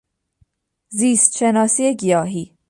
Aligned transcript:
زیست 0.93 1.37
شناسی 1.37 1.95
گیاهی 1.95 2.55